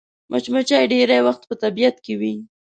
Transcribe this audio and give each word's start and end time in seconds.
مچمچۍ 0.31 0.83
ډېری 0.91 1.19
وخت 1.27 1.41
په 1.49 1.55
طبیعت 1.63 1.95
کې 2.05 2.13
وي 2.19 2.33